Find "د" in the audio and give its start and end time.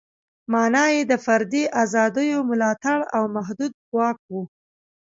1.11-1.13